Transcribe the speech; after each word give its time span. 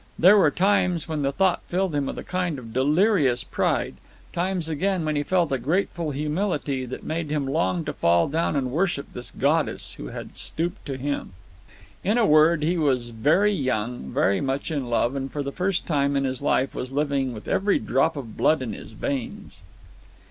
There 0.17 0.35
were 0.35 0.49
times 0.49 1.07
when 1.07 1.21
the 1.21 1.31
thought 1.31 1.61
filled 1.67 1.93
him 1.93 2.07
with 2.07 2.17
a 2.17 2.23
kind 2.23 2.57
of 2.57 2.73
delirious 2.73 3.43
pride: 3.43 3.97
times, 4.33 4.67
again, 4.67 5.05
when 5.05 5.15
he 5.15 5.21
felt 5.21 5.51
a 5.51 5.59
grateful 5.59 6.09
humility 6.09 6.85
that 6.87 7.03
made 7.03 7.29
him 7.29 7.45
long 7.47 7.85
to 7.85 7.93
fall 7.93 8.27
down 8.27 8.55
and 8.55 8.71
worship 8.71 9.13
this 9.13 9.29
goddess 9.29 9.93
who 9.93 10.07
had 10.07 10.35
stooped 10.35 10.83
to 10.87 10.97
him. 10.97 11.33
In 12.03 12.17
a 12.17 12.25
word, 12.25 12.63
he 12.63 12.79
was 12.79 13.09
very 13.09 13.53
young, 13.53 14.09
very 14.11 14.41
much 14.41 14.71
in 14.71 14.89
love, 14.89 15.15
and 15.15 15.31
for 15.31 15.43
the 15.43 15.51
first 15.51 15.85
time 15.85 16.15
in 16.15 16.23
his 16.23 16.41
life 16.41 16.73
was 16.73 16.91
living 16.91 17.31
with 17.31 17.47
every 17.47 17.77
drop 17.77 18.17
of 18.17 18.35
blood 18.35 18.63
in 18.63 18.73
his 18.73 18.93
veins. 18.93 19.61